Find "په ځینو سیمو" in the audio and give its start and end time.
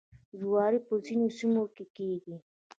0.87-1.63